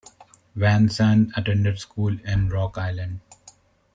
[0.55, 3.19] Van Sant attended school in Rock Island.